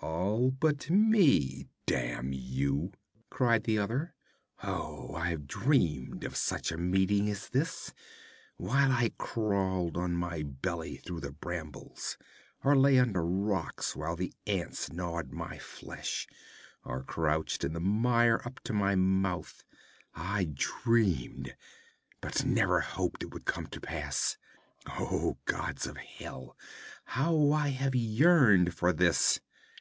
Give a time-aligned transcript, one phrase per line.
[0.00, 2.92] 'All but me, damn you!'
[3.30, 4.14] cried the other.
[4.62, 7.92] 'Oh, I've dreamed of such a meeting as this,
[8.56, 12.16] while I crawled on my belly through the brambles,
[12.64, 16.26] or lay under rocks while the ants gnawed my flesh,
[16.84, 19.64] or crouched in the mire up to my mouth
[20.14, 21.56] I dreamed,
[22.20, 24.36] but never hoped it would come to pass.
[24.86, 26.56] Oh, gods of Hell,
[27.04, 29.40] how I have yearned for this!'